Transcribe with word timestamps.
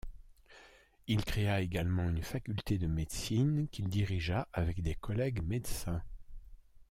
Il 1.05 1.23
créa 1.23 1.61
également 1.61 2.09
une 2.09 2.23
faculté 2.23 2.79
de 2.79 2.87
médecine 2.87 3.67
qu'il 3.71 3.87
dirigea 3.87 4.47
avec 4.51 4.81
des 4.81 4.95
collègues 4.95 5.43
médecins. 5.43 6.01